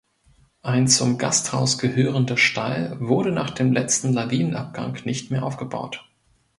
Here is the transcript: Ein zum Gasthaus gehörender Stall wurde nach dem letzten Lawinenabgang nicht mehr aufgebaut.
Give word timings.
Ein 0.63 0.87
zum 0.87 1.19
Gasthaus 1.19 1.77
gehörender 1.77 2.35
Stall 2.35 2.97
wurde 2.99 3.31
nach 3.31 3.51
dem 3.51 3.71
letzten 3.71 4.13
Lawinenabgang 4.13 4.97
nicht 5.05 5.29
mehr 5.29 5.43
aufgebaut. 5.45 6.09